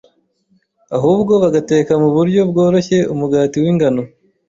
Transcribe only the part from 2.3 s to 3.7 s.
bworoshye umugati